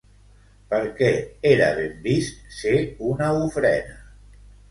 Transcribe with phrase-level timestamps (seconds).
[0.69, 1.09] Per què
[1.49, 2.73] era ben vist ser
[3.11, 3.97] una ofrena?